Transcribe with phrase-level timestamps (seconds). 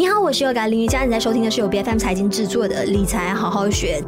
[0.00, 4.02] 你好，我是优嘎林瑜伽，你在收听的是由 BFM 财经制作的理财好好学。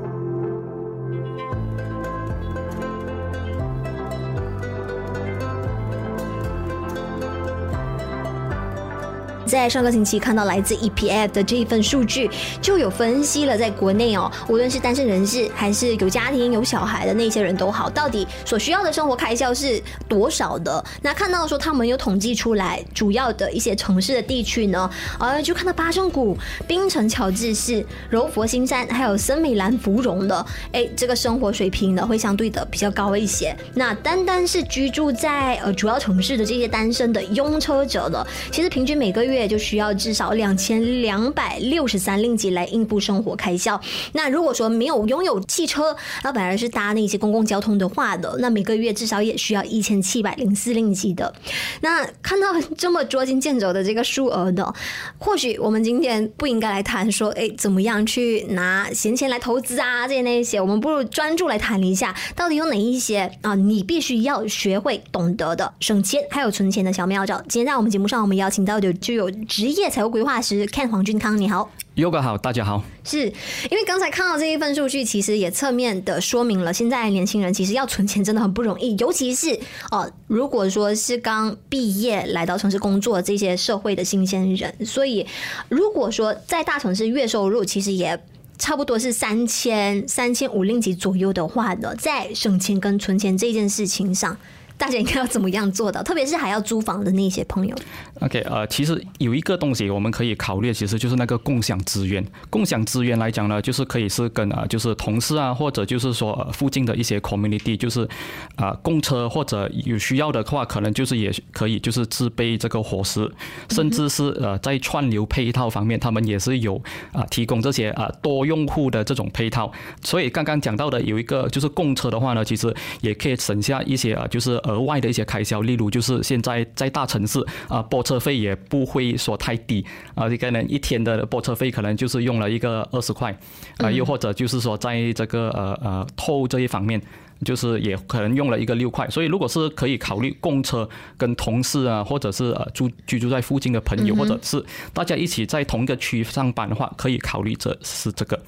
[9.53, 12.31] 在上个星期看到来自 EPF 的这一份数据，
[12.63, 19.79] 就有分析了，在国内哦，无论是单身人士还是有家庭有小孩的那些人都好，到底所需要的生活开销是
[20.09, 20.83] 多少的？
[21.03, 26.35] 那看到说他们有统计出来，主要的一些城市的地区呢，呃，就看到巴生谷、
[26.67, 33.55] 槟城、乔治市、柔佛新山，还有森美兰、芙蓉的，哎，这个生活水平呢会相对的比较高一些。
[33.75, 39.42] 那单单是居住在呃主要城市的这些单身的拥车者呢，其实平均每个月。
[39.47, 43.81] 就需要至少两千两百六十三令吉来应付生活开销。
[44.13, 51.35] 那如果说没有拥有汽车，那本来是搭那些公共交通的话的，那每个月至少也需要一千七百零四令吉的。
[51.81, 54.73] 那看到这么捉襟见肘的这个数额的，
[55.19, 67.43] 或许我们今天不应该来谈说，哎，怎么样去拿闲钱来投资啊，这些那些，我们不如专注来谈一下，到底有哪一些啊，你必须要学会懂得的省钱还有存钱的小妙招。
[67.49, 69.32] 今天在我们节目上，我们邀请到的就有。
[69.49, 72.83] 职业财务规划师 Ken 黄俊康，你好，Yoga 好，大家好。
[73.05, 73.27] 是
[73.71, 79.59] 因为刚才看到这一份数据，其实也侧面的说明了，现在年轻人其实要存钱真的很不容易，尤其是
[79.91, 85.27] 哦，如果说是刚毕业来到城市工作这些社会的新鲜人，所以
[85.69, 88.23] 如果说在大城市月收入其实也
[88.59, 94.37] 差不多是三千三千五令吉左右的话呢，在省钱跟存钱这件事情上。
[94.83, 96.03] 大家应该要怎么样做到？
[96.03, 97.77] 特别是还要租房的那些朋友。
[98.21, 102.25] OK，呃，其实有一个东西我们可以考虑，其实就是那个共享资源。
[102.51, 108.09] 共享资源来讲呢，就是可以是跟啊，就是同事啊，或者就是说附近的一些 community，就是
[108.57, 113.31] 啊，公车或者有需要的话，可能就是也可以就是自备这个伙食，
[113.71, 119.71] 甚至是呃在串流配套方面，他们也是有啊提供这些啊多用户的这种配套。
[120.03, 124.61] 所以刚刚讲到的有一个就是公车的话呢，其实也可以省下一些啊，就是。
[124.73, 127.39] 额外的一些开销，例如就是现在在大城市
[127.69, 129.85] 啊，泊车费也不会说太低
[130.15, 133.37] 啊，你可能一天的泊车费可能就是用了一个二十块
[133.79, 137.01] 啊，又或者就是说在这个呃呃透这一方面。
[137.45, 148.41] 就是也可能用了一个六块，所以如果是可以考虑共车跟同事啊，或者是呃住居住在附近的朋友，或者是大家一起在同一个区上班的话，可以考虑这是这个。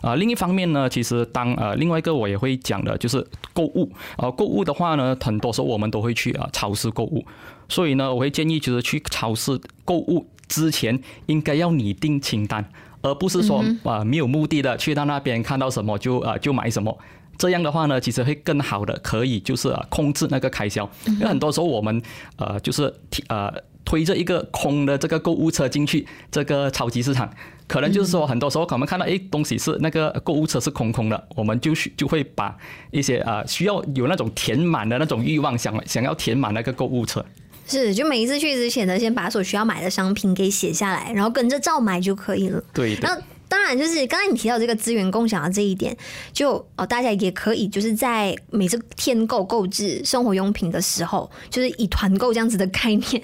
[0.00, 7.24] 啊，另一方面呢，其实当呃另外一个我也会讲的，就是购物啊，购物的话呢，很多时候我们都会去啊超市购物，
[7.68, 12.64] 所以呢，我会建议就是去超市购物之前应该要拟定清单，
[13.00, 16.98] 而不是说啊没有目的的去到那边看到什么就啊就买什么。
[17.38, 22.00] 这样的话呢，其实会更好的可以就是啊控制那个开销，因为很多时候我们
[22.36, 22.92] 呃就是
[23.28, 23.52] 呃
[23.84, 27.28] 推着一个空的这个购物车进去这个超级市场，
[27.66, 32.56] 可能就是说很多时候我们看到诶东西是那个购物车是空空的，我们就就会把
[32.92, 37.24] 一些呃需要有那种填满的那种欲望，想想要填满那个购物车。
[37.66, 42.62] 是，就每一次去之前呢，先把所需要买的商品给写下来，然后跟着照买就可以了。
[42.72, 43.08] 对，对。
[43.52, 45.94] 当然，就是刚才你提到这个资源共享的这一点，
[46.32, 53.22] 就哦，大家也可以就是在每次添购购置生活用品的时候，就是以团购这样子的概念。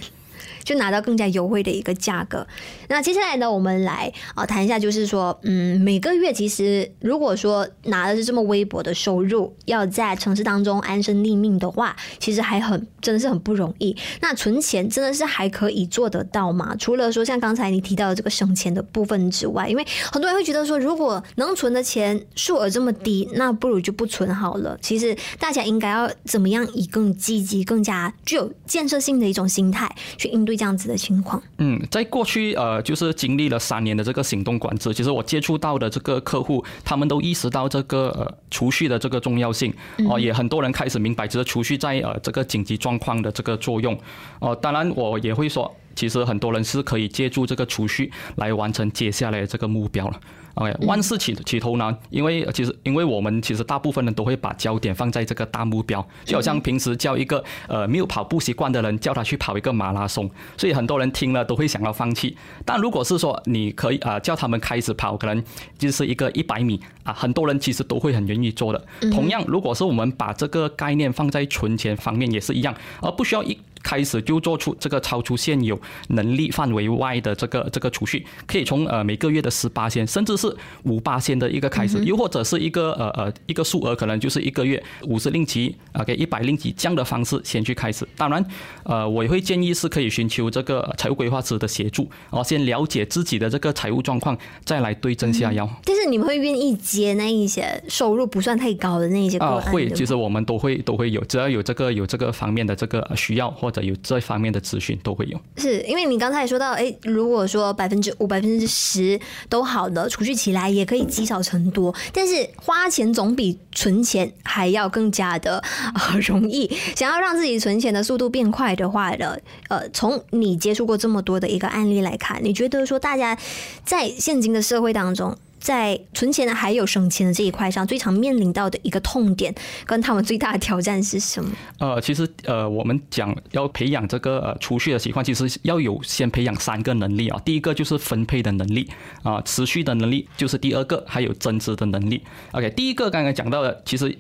[0.68, 2.46] 就拿到更加优惠的一个价格。
[2.88, 13.96] 那接下来呢，我们来啊谈一下，就是说，嗯，每个月其实如果说拿的是这么微薄的收入，要在城市当中安身立命的话，其实还很真的是很不容易。
[14.20, 16.76] 那存钱真的是还可以做得到吗？
[16.78, 24.76] 除了说像刚才你提到的这个省钱的部分之外，因为很多人会觉得说，如果能存的钱数额这么低，那不如就不存好了。
[24.82, 30.57] 其实大家应该要怎么样以更积极、更加具有建设性的一种心态去应对。
[30.58, 39.72] 这样子的情况，嗯，在过去呃，就是经历了三年的这个行动管制，其实我接触到的这个客户，他们都意识到这个呃储蓄的这个重要性
[40.10, 43.96] 哦，也很多人开始明白，这个储蓄在呃这个紧急状况的这个作用
[44.40, 44.54] 哦。
[44.56, 50.20] 当然，我也会说，其实很多人是可以借助这个储蓄来完成接下来的这个目标了。
[50.54, 62.36] OK，万事起起头难，因为其实因为我们其实大部分人都会把焦点放在这个大目标，就好像平时叫一个呃没有跑步习惯的人叫他去跑一个马拉松，所以很多人听了都会想要放弃。
[62.64, 65.42] 但如果是说你可以啊叫他们开始跑，可能
[65.78, 68.84] 就是一个一百米啊，很多人其实都会很愿意做的。
[69.12, 73.56] 同样，如果是我们把这个概念放在存钱方面也是一样，而不需要一。
[73.88, 88.06] 开始就做出这个超出现有能力范围外的这个这个储蓄，可以从呃每个月的十八千，甚至是五八千的一个开始，又或者是一个呃呃一个数额，可能就是一个月五十令吉啊给一百令吉这样的方式先去开始。
[88.14, 88.44] 当然，
[88.82, 94.36] 呃，我也会建议是可以寻求这个财务规划师的协助，然后先了解自己的这个财务状况，
[94.66, 95.64] 再来对症下药。
[95.64, 99.38] 嗯、但是你们会愿意接那一些收入不算太高的那一些？
[99.38, 105.40] 啊，会，其实我们都会都会有，只要有这个有这个方面的这个需要，或者有这方面的资讯，都会有。
[105.56, 111.94] 是因为你刚才也说到，哎，如果说百分之五、百分之十都好的储蓄起来，也可以积少成多。
[112.12, 115.62] 但是花钱总比存钱还要更加的
[115.94, 116.70] 呃容易。
[116.94, 123.38] 想要让自己存钱的速度变快的话的，呃，从你接触过这么多的一个案例来看，你觉得说大家
[123.84, 131.50] 在现今的社会当中，在存钱的还有省钱的这一块上，最常面临到的一个痛点，跟他们最大的挑战是什么？
[131.78, 137.40] 呃，其实呃，我们讲要培养这个呃储蓄的习惯，其实要有先培养三个能力啊。
[137.44, 138.88] 第一个就是分配的能力
[139.22, 142.22] 啊，持续的能力就是第二个，还有增值的能力。
[142.52, 144.16] OK，第一个刚刚讲到的，其实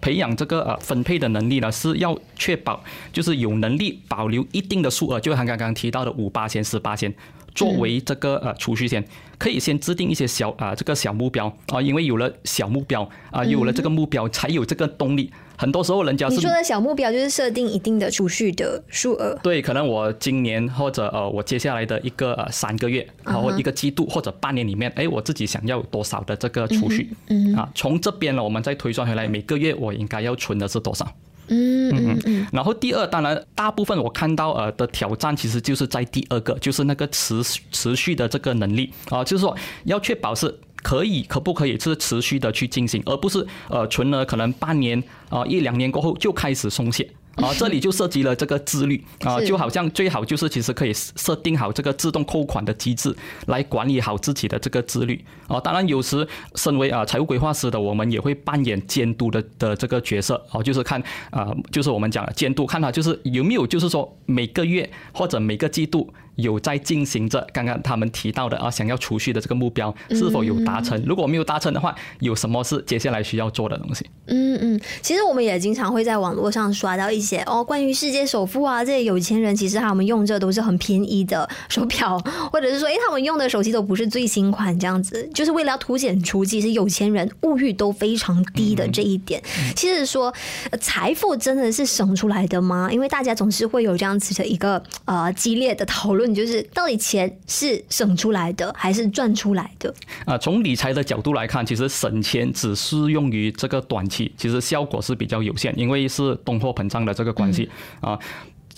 [0.00, 7.14] 培养这个呃分配的能力呢，是要确保就是有能力保留一定的数额，就像刚刚提到的五八千、十八千。
[7.54, 9.04] 作为这个呃储蓄险，
[9.38, 15.32] 可以先制定一些小啊这个小目标啊，因为有了小目标啊，有了这个目标才有这个动力。
[15.56, 19.38] 很多时候人家是你说的小目标就是设定一定的储蓄的数额。
[19.42, 31.06] 对，可能我今年或者呃我接下来的一个呃三个月，然后一个季度或者半年里面，哎，我自己想要有多少的这个储蓄，嗯啊，从这边呢我们再推算回来，每个月我应该要存的是多少。
[31.50, 38.92] 嗯嗯嗯，然后第二，当然大部分我看到呃的挑战，其实就是在第二个，就是那个持持续的这个能力。
[39.10, 39.54] 啊，就是说
[39.84, 47.10] 要确保是可以可不可以是持续的去进行，而不是呃存了可能半年啊一两年过后就开始松懈。
[47.36, 53.14] 啊， 这里就涉及了这个自律啊，就好像最好就是其实可以设定好这个自动扣款的机制，
[53.46, 55.60] 来管理好自己的这个自律啊。
[55.60, 66.12] 当然，有时身为啊财务规划师的我们也会扮演监督的的这个角色哦，就是看啊，就是我们讲的监督，看他就是有没有就是说每个月或者每个季度。
[66.40, 71.00] 有在进行着，刚刚他们提到的啊，想要储蓄的这个目标是否有达成？
[71.06, 74.06] 如果没有达成的话，有什么是接下来需要做的东西？
[74.26, 82.18] 嗯嗯，其实我们也经常会在网络上刷到一些哦，关于世界首富啊这些有钱人，其实他们用这都是很便宜的手表，
[82.50, 89.42] 或者是说，哎，他们用的手机都不是最新款，这样子，就是为了要凸显出其实有钱人物欲都非常低的这一点。
[89.74, 90.32] 其实说
[90.80, 92.88] 财富真的是省出来的吗？
[92.90, 96.29] 因为大家总是会有这样子的一个呃激烈的讨论。
[96.34, 99.94] 就是到底钱是省出来的还是赚出来的？
[100.24, 107.68] 啊，从理财的角度来看，其实省钱只适用于这个短期，其实效果是比较有限，因为是通货膨胀的这个关系
[108.00, 108.18] 啊。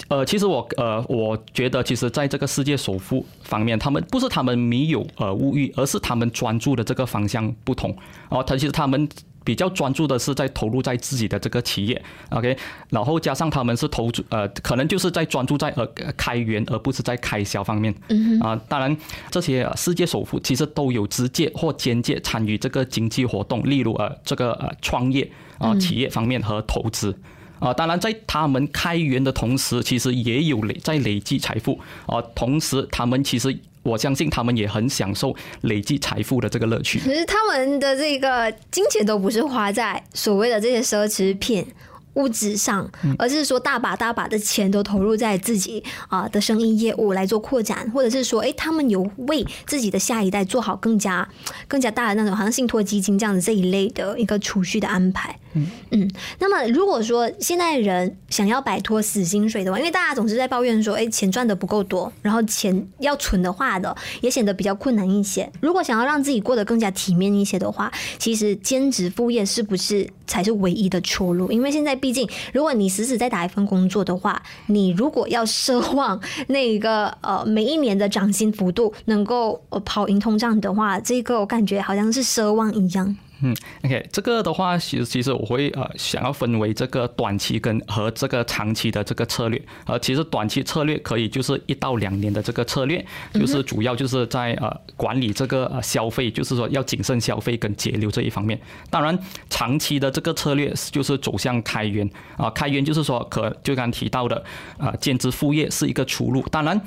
[0.09, 7.97] 呃，其实我呃，我觉得其实在这个世界首富方面，他们不是他们没有呃物欲，而是他们专注的这个方向不同。
[8.29, 9.09] 哦，他其实他们。
[9.45, 12.57] 比较专注的是在投入在自己的这个企业，OK，
[12.91, 15.87] 然后加上他们是投资，呃，可能就是在专注在呃
[16.17, 17.95] 开源，而不是在开销方面。
[18.09, 18.97] 嗯啊，当然
[19.31, 27.17] 这些世界首富其实都有直接或间接参与这个经济活动，例如呃这个呃创业啊企业方面和投资
[27.59, 33.59] 啊，当然在他们开源的同时，其实也有累在累积财富啊，同时他们其实。
[33.83, 36.99] 我相信他们也很享受累积财富的这个乐趣。
[37.01, 41.67] 可是他们的这个金钱都不是花在所谓的这些奢侈品。
[42.15, 42.87] 物质上，
[43.19, 51.27] 而是说大把大把的钱都投入在自己啊的生意业务来做扩展，或者是说，哎，他们有为自己的下一代做好更加
[51.67, 55.39] 更加大的那种，好像信托基金这样子这一类的一个储蓄的安排。
[55.55, 56.11] 嗯嗯。
[56.39, 65.51] 那么，如果说现在人想要摆脱死薪水的话，因为大家总是在抱怨说，哎，钱赚的不够多，然后钱要存的话的也显得比较困难一些。
[65.61, 71.51] 如果想要让自己过得更加体面一些的话，其实兼职副业是不是才是唯一的出路？
[71.51, 71.93] 因为现在。
[72.03, 83.17] 毕竟，如果你死死在打一份工作的话，你如果要奢望那个呃每一年的涨薪幅度能够呃跑赢通胀的话，这个我感觉好像是奢望一样。
[83.45, 89.61] 嗯，OK，这个的话，其实其实我会呃想要分为这个短期跟和这个长期的这个策略。
[89.85, 98.57] 呃，其实短期策略可以就是一到两年的这个策略，就是主要就是在呃管理这个呃消费，就是说要谨慎消费跟节流这一方面。
[98.89, 99.19] 当然，
[99.51, 104.45] 长期的这个策略就是走向开源啊，开源就是说可就刚提到的
[104.79, 106.47] 啊，兼职副业是一个出路。
[106.51, 106.81] 当然。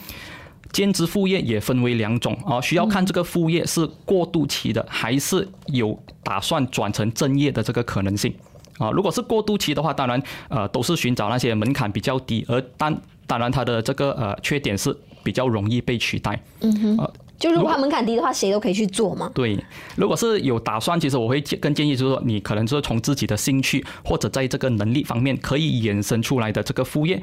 [0.72, 8.34] 兼职副业也分为两种啊，需要看这个副业是过渡期的，还是有打算转成正业的这个可能性
[8.78, 8.92] 啊。
[8.92, 12.96] 如果是过渡期的话，当然呃都是寻找那些门槛比较低，而当
[13.26, 16.42] 当然它的这个呃缺点是比较容易被取代。
[16.62, 16.98] 嗯哼。
[16.98, 19.30] 呃就如果它门槛低的话，谁都可以去做嘛。
[19.36, 19.62] 对，
[19.98, 27.22] 如果是有打算，其实我会更建议，就是说你可能就是从自己的兴趣或者在这个能力方面可以衍生出来的这个副业。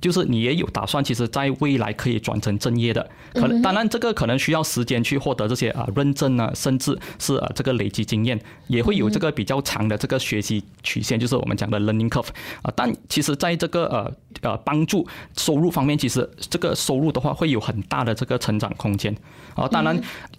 [0.00, 12.28] 就是你也有打算，其实在未来可以转成正业的，可能当然这个可能需要时间去获得这些啊认证啊，甚至是啊这个累积经验，也会有这个比较长的这个学习曲线，就是我们讲的 learning curve
[12.62, 12.70] 啊。
[12.76, 15.06] 但其实在这个呃呃帮助
[15.38, 19.14] 收入方面，其实这个收入的话会有很大的这个成长空间
[19.54, 19.66] 啊。
[19.68, 19.98] 当然，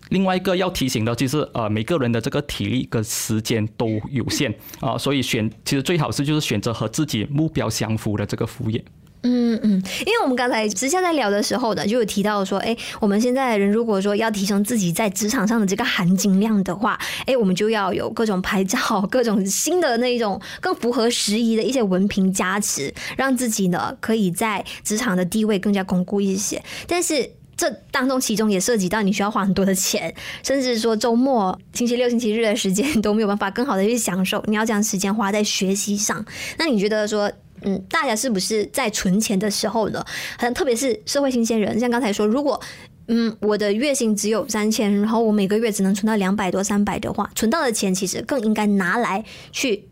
[0.10, 8.84] 另外一个要提醒的就是呃每个人的这个体力跟时间都有限啊，所以选其实最好是就是选择和自己目标相符的这个副业。
[9.28, 18.78] 嗯嗯，因为我们刚才私下在聊的时候呢，就有提到说，哎，我们现在人如果说要提升自己在职场上的这个含金量的话，哎，我们就要有各种牌照、
[19.10, 26.62] 各种新的那一种更符合时宜的一些文凭加持，让自己呢可以在职场的地位更加巩固一些。
[26.88, 27.28] 但是
[27.58, 30.14] 这当中其中也涉及到你需要花很多的钱，
[30.44, 34.44] 甚至说周末、星期六、星期日的时间都没有办法更好的去享受。
[34.46, 36.24] 你要将时间花在学习上，
[36.60, 37.32] 那你觉得说？
[37.66, 40.00] 嗯，大家是不是在存钱的时候呢？
[40.38, 42.62] 好像特别是社会新鲜人，像刚才说，如果
[43.08, 49.84] 嗯我的月薪只有三千，然后我每个月只能存到两百多、三百的话，存到的钱其实更应该拿来去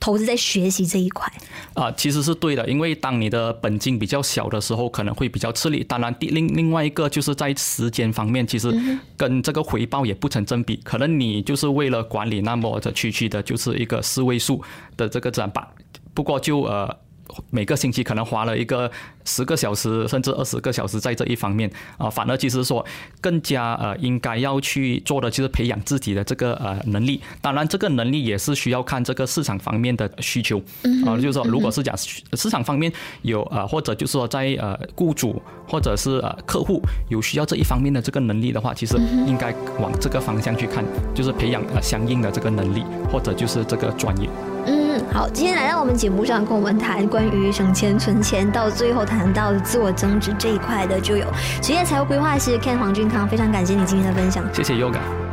[0.00, 1.30] 投资在学习这一块。
[1.74, 5.84] 啊，其实是对的，因为当你的本金比较小的时候，可能会比较吃力。
[5.84, 8.70] 当然，另另外一个就是在时间方面，其实
[9.16, 10.76] 跟这个回报也不成正比。
[10.84, 14.62] 可能你就是为了管理那么的区区的，就是一个四位数
[14.96, 15.66] 的这个展板，
[16.14, 16.96] 不过就呃。
[17.50, 18.90] 每个星期可能花了一个
[19.24, 22.84] 十个小时甚至二十个小时在这一方面啊，反而其实说
[23.20, 27.20] 更加呃应该要去做的就是培养自己的这个呃能力。
[27.40, 30.58] 当然，这个能力也是需要看这个市场方面的需求
[31.06, 32.92] 啊，就是说如果是讲市场方面
[33.22, 44.28] 有呃或者就是说在呃雇主或者是呃客户有需要这一方面的这个能力的话，其实应该往这个方向去看，就是培养呃相应的这个能力或者就是这个专业。
[45.12, 51.26] 好，今天来到我们节目上跟我们谈关于省钱存钱，到最后谈到自我增值这一块的，就有
[51.60, 55.27] 职业财务规划师 Ken 黄俊康，非常感谢你今天的分享，谢谢 Yoga。